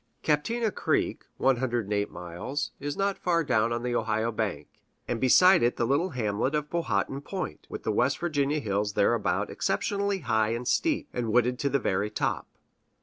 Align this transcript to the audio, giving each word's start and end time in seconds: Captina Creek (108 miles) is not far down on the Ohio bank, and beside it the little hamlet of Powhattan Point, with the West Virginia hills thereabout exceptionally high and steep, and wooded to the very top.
Captina 0.23 0.73
Creek 0.73 1.25
(108 1.37 2.09
miles) 2.09 2.71
is 2.79 2.97
not 2.97 3.19
far 3.19 3.43
down 3.43 3.71
on 3.71 3.83
the 3.83 3.93
Ohio 3.95 4.31
bank, 4.31 4.67
and 5.07 5.21
beside 5.21 5.61
it 5.61 5.75
the 5.77 5.85
little 5.85 6.09
hamlet 6.09 6.55
of 6.55 6.71
Powhattan 6.71 7.21
Point, 7.21 7.67
with 7.69 7.83
the 7.83 7.91
West 7.91 8.17
Virginia 8.17 8.57
hills 8.59 8.93
thereabout 8.93 9.51
exceptionally 9.51 10.21
high 10.21 10.53
and 10.55 10.67
steep, 10.67 11.07
and 11.13 11.31
wooded 11.31 11.59
to 11.59 11.69
the 11.69 11.77
very 11.77 12.09
top. 12.09 12.47